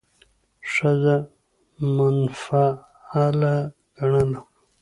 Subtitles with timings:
[0.71, 1.15] ښځه
[1.95, 3.55] منفعله
[3.97, 4.41] ګڼله،